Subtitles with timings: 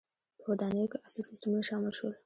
[0.41, 2.13] •په ودانیو کې عصري سیستمونه شامل شول.